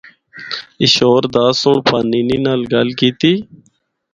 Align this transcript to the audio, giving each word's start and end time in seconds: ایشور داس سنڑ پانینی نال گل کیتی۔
ایشور 0.83 1.21
داس 1.33 1.55
سنڑ 1.61 1.77
پانینی 1.87 2.37
نال 2.45 2.61
گل 2.73 2.89
کیتی۔ 2.99 3.33